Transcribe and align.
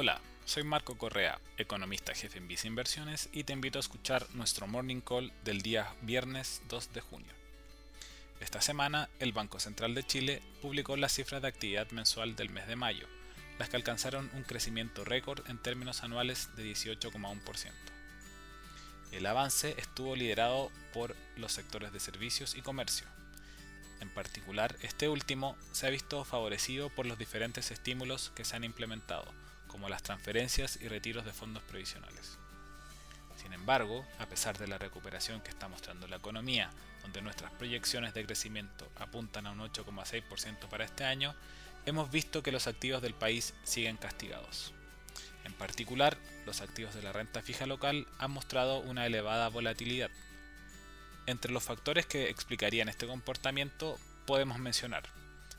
Hola, 0.00 0.20
soy 0.44 0.62
Marco 0.62 0.96
Correa, 0.96 1.40
economista 1.56 2.14
jefe 2.14 2.38
en 2.38 2.46
Visa 2.46 2.68
Inversiones 2.68 3.28
y 3.32 3.42
te 3.42 3.52
invito 3.52 3.80
a 3.80 3.80
escuchar 3.80 4.28
nuestro 4.32 4.68
morning 4.68 5.00
call 5.00 5.32
del 5.42 5.60
día 5.60 5.92
viernes 6.02 6.62
2 6.68 6.92
de 6.92 7.00
junio. 7.00 7.32
Esta 8.38 8.60
semana, 8.60 9.08
el 9.18 9.32
Banco 9.32 9.58
Central 9.58 9.96
de 9.96 10.04
Chile 10.04 10.40
publicó 10.62 10.96
las 10.96 11.10
cifras 11.10 11.42
de 11.42 11.48
actividad 11.48 11.90
mensual 11.90 12.36
del 12.36 12.48
mes 12.48 12.68
de 12.68 12.76
mayo, 12.76 13.08
las 13.58 13.70
que 13.70 13.74
alcanzaron 13.74 14.30
un 14.34 14.44
crecimiento 14.44 15.04
récord 15.04 15.40
en 15.50 15.58
términos 15.58 16.04
anuales 16.04 16.54
de 16.54 16.62
18,1%. 16.72 17.72
El 19.10 19.26
avance 19.26 19.74
estuvo 19.78 20.14
liderado 20.14 20.70
por 20.94 21.16
los 21.36 21.50
sectores 21.50 21.92
de 21.92 21.98
servicios 21.98 22.54
y 22.54 22.62
comercio. 22.62 23.08
En 24.00 24.10
particular, 24.10 24.76
este 24.80 25.08
último 25.08 25.56
se 25.72 25.88
ha 25.88 25.90
visto 25.90 26.24
favorecido 26.24 26.88
por 26.88 27.04
los 27.04 27.18
diferentes 27.18 27.72
estímulos 27.72 28.30
que 28.36 28.44
se 28.44 28.54
han 28.54 28.62
implementado, 28.62 29.26
como 29.68 29.88
las 29.88 30.02
transferencias 30.02 30.78
y 30.80 30.88
retiros 30.88 31.24
de 31.24 31.32
fondos 31.32 31.62
provisionales. 31.62 32.38
Sin 33.36 33.52
embargo, 33.52 34.04
a 34.18 34.26
pesar 34.26 34.58
de 34.58 34.66
la 34.66 34.78
recuperación 34.78 35.40
que 35.40 35.50
está 35.50 35.68
mostrando 35.68 36.08
la 36.08 36.16
economía, 36.16 36.70
donde 37.02 37.22
nuestras 37.22 37.52
proyecciones 37.52 38.12
de 38.12 38.26
crecimiento 38.26 38.90
apuntan 38.96 39.46
a 39.46 39.52
un 39.52 39.60
8,6% 39.60 40.68
para 40.68 40.84
este 40.84 41.04
año, 41.04 41.34
hemos 41.86 42.10
visto 42.10 42.42
que 42.42 42.50
los 42.50 42.66
activos 42.66 43.00
del 43.00 43.14
país 43.14 43.54
siguen 43.62 43.96
castigados. 43.96 44.74
En 45.44 45.52
particular, 45.52 46.18
los 46.46 46.60
activos 46.60 46.94
de 46.94 47.02
la 47.02 47.12
renta 47.12 47.40
fija 47.40 47.66
local 47.66 48.06
han 48.18 48.32
mostrado 48.32 48.80
una 48.80 49.06
elevada 49.06 49.48
volatilidad. 49.48 50.10
Entre 51.26 51.52
los 51.52 51.62
factores 51.62 52.06
que 52.06 52.28
explicarían 52.28 52.88
este 52.88 53.06
comportamiento 53.06 53.98
podemos 54.26 54.58
mencionar 54.58 55.04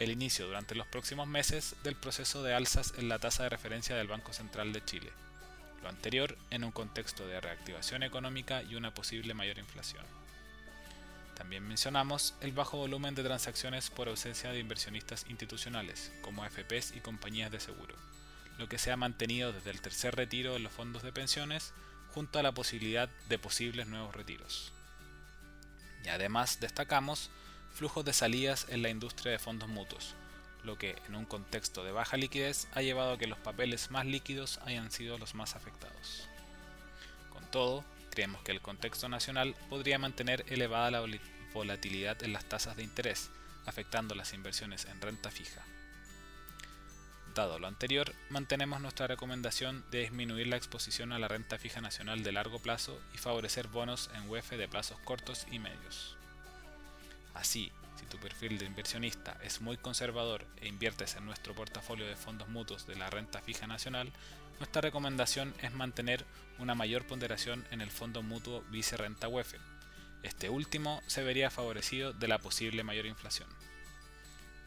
el 0.00 0.10
inicio 0.10 0.46
durante 0.46 0.74
los 0.74 0.86
próximos 0.86 1.28
meses 1.28 1.76
del 1.84 1.94
proceso 1.94 2.42
de 2.42 2.54
alzas 2.54 2.94
en 2.96 3.08
la 3.08 3.18
tasa 3.18 3.42
de 3.42 3.50
referencia 3.50 3.94
del 3.94 4.08
Banco 4.08 4.32
Central 4.32 4.72
de 4.72 4.82
Chile, 4.82 5.12
lo 5.82 5.90
anterior 5.90 6.38
en 6.50 6.64
un 6.64 6.72
contexto 6.72 7.26
de 7.26 7.38
reactivación 7.38 8.02
económica 8.02 8.62
y 8.62 8.76
una 8.76 8.94
posible 8.94 9.34
mayor 9.34 9.58
inflación. 9.58 10.04
También 11.34 11.68
mencionamos 11.68 12.34
el 12.40 12.52
bajo 12.52 12.78
volumen 12.78 13.14
de 13.14 13.22
transacciones 13.22 13.90
por 13.90 14.08
ausencia 14.08 14.52
de 14.52 14.58
inversionistas 14.58 15.26
institucionales, 15.28 16.10
como 16.22 16.44
AFPs 16.44 16.96
y 16.96 17.00
compañías 17.00 17.52
de 17.52 17.60
seguro, 17.60 17.94
lo 18.58 18.68
que 18.68 18.78
se 18.78 18.92
ha 18.92 18.96
mantenido 18.96 19.52
desde 19.52 19.70
el 19.70 19.82
tercer 19.82 20.16
retiro 20.16 20.54
de 20.54 20.60
los 20.60 20.72
fondos 20.72 21.02
de 21.02 21.12
pensiones 21.12 21.74
junto 22.14 22.38
a 22.38 22.42
la 22.42 22.52
posibilidad 22.52 23.10
de 23.28 23.38
posibles 23.38 23.86
nuevos 23.86 24.14
retiros. 24.14 24.72
Y 26.04 26.08
además 26.08 26.58
destacamos 26.60 27.30
flujos 27.72 28.04
de 28.04 28.12
salidas 28.12 28.66
en 28.68 28.82
la 28.82 28.90
industria 28.90 29.32
de 29.32 29.38
fondos 29.38 29.68
mutuos, 29.68 30.14
lo 30.64 30.76
que 30.76 30.96
en 31.06 31.14
un 31.14 31.24
contexto 31.24 31.84
de 31.84 31.92
baja 31.92 32.16
liquidez 32.16 32.68
ha 32.72 32.82
llevado 32.82 33.14
a 33.14 33.18
que 33.18 33.26
los 33.26 33.38
papeles 33.38 33.90
más 33.90 34.06
líquidos 34.06 34.58
hayan 34.64 34.90
sido 34.90 35.18
los 35.18 35.34
más 35.34 35.56
afectados. 35.56 36.28
Con 37.32 37.44
todo, 37.50 37.84
creemos 38.10 38.42
que 38.42 38.52
el 38.52 38.60
contexto 38.60 39.08
nacional 39.08 39.54
podría 39.68 39.98
mantener 39.98 40.44
elevada 40.48 40.90
la 40.90 41.04
volatilidad 41.54 42.22
en 42.22 42.32
las 42.32 42.44
tasas 42.44 42.76
de 42.76 42.82
interés, 42.82 43.30
afectando 43.66 44.14
las 44.14 44.32
inversiones 44.32 44.84
en 44.86 45.00
renta 45.00 45.30
fija. 45.30 45.64
Dado 47.34 47.60
lo 47.60 47.68
anterior, 47.68 48.12
mantenemos 48.28 48.80
nuestra 48.80 49.06
recomendación 49.06 49.84
de 49.92 50.00
disminuir 50.00 50.48
la 50.48 50.56
exposición 50.56 51.12
a 51.12 51.18
la 51.18 51.28
renta 51.28 51.58
fija 51.58 51.80
nacional 51.80 52.24
de 52.24 52.32
largo 52.32 52.58
plazo 52.58 53.00
y 53.14 53.18
favorecer 53.18 53.68
bonos 53.68 54.10
en 54.14 54.28
UEF 54.28 54.50
de 54.50 54.66
plazos 54.66 54.98
cortos 55.04 55.46
y 55.50 55.60
medios. 55.60 56.16
Así, 57.34 57.72
si 57.96 58.06
tu 58.06 58.18
perfil 58.18 58.58
de 58.58 58.64
inversionista 58.64 59.38
es 59.42 59.60
muy 59.60 59.76
conservador 59.76 60.46
e 60.56 60.68
inviertes 60.68 61.16
en 61.16 61.26
nuestro 61.26 61.54
portafolio 61.54 62.06
de 62.06 62.16
fondos 62.16 62.48
mutuos 62.48 62.86
de 62.86 62.96
la 62.96 63.10
renta 63.10 63.40
fija 63.40 63.66
nacional, 63.66 64.12
nuestra 64.58 64.82
recomendación 64.82 65.54
es 65.62 65.72
mantener 65.72 66.24
una 66.58 66.74
mayor 66.74 67.06
ponderación 67.06 67.66
en 67.70 67.80
el 67.80 67.90
fondo 67.90 68.22
mutuo 68.22 68.62
Vice 68.70 68.96
Renta 68.96 69.28
UEF. 69.28 69.54
Este 70.22 70.50
último 70.50 71.02
se 71.06 71.22
vería 71.22 71.50
favorecido 71.50 72.12
de 72.12 72.28
la 72.28 72.38
posible 72.38 72.84
mayor 72.84 73.06
inflación. 73.06 73.48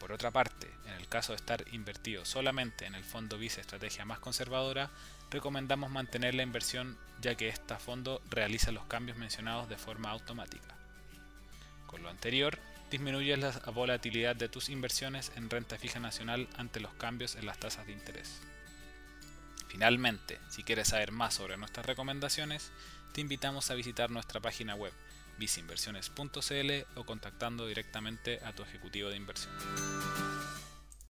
Por 0.00 0.12
otra 0.12 0.30
parte, 0.30 0.70
en 0.86 0.94
el 0.94 1.08
caso 1.08 1.32
de 1.32 1.36
estar 1.36 1.64
invertido 1.72 2.24
solamente 2.24 2.86
en 2.86 2.94
el 2.94 3.04
fondo 3.04 3.38
Vice 3.38 3.60
Estrategia 3.60 4.04
más 4.04 4.18
conservadora, 4.18 4.90
recomendamos 5.30 5.90
mantener 5.90 6.34
la 6.34 6.42
inversión 6.42 6.98
ya 7.20 7.36
que 7.36 7.48
este 7.48 7.76
fondo 7.76 8.20
realiza 8.30 8.72
los 8.72 8.84
cambios 8.86 9.16
mencionados 9.16 9.68
de 9.68 9.78
forma 9.78 10.10
automática. 10.10 10.76
Lo 11.98 12.08
anterior, 12.08 12.58
disminuyes 12.90 13.38
la 13.38 13.50
volatilidad 13.72 14.36
de 14.36 14.48
tus 14.48 14.68
inversiones 14.68 15.32
en 15.36 15.50
renta 15.50 15.78
fija 15.78 16.00
nacional 16.00 16.48
ante 16.56 16.80
los 16.80 16.94
cambios 16.94 17.36
en 17.36 17.46
las 17.46 17.58
tasas 17.58 17.86
de 17.86 17.92
interés. 17.92 18.40
Finalmente, 19.68 20.38
si 20.48 20.62
quieres 20.62 20.88
saber 20.88 21.10
más 21.10 21.34
sobre 21.34 21.56
nuestras 21.56 21.86
recomendaciones, 21.86 22.70
te 23.12 23.20
invitamos 23.20 23.70
a 23.70 23.74
visitar 23.74 24.10
nuestra 24.10 24.40
página 24.40 24.74
web 24.74 24.92
visinversiones.cl 25.38 26.98
o 26.98 27.04
contactando 27.04 27.66
directamente 27.66 28.38
a 28.44 28.52
tu 28.52 28.62
ejecutivo 28.62 29.08
de 29.08 29.16
inversión. 29.16 29.52